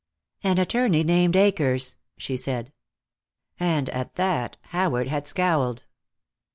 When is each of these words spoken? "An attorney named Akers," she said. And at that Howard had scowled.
"An 0.43 0.57
attorney 0.57 1.03
named 1.03 1.35
Akers," 1.35 1.95
she 2.17 2.35
said. 2.35 2.73
And 3.59 3.87
at 3.91 4.15
that 4.15 4.57
Howard 4.69 5.09
had 5.09 5.27
scowled. 5.27 5.83